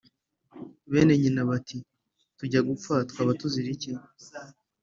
Bene 0.91 1.13
nyina 1.21 1.41
bati: 1.49 1.77
"Tujya 2.37 2.59
gupfa 2.67 2.93
twaba 3.09 3.31
tuzira 3.39 3.67
iki?" 3.75 3.91